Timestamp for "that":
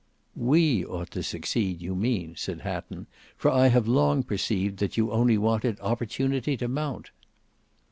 4.79-4.97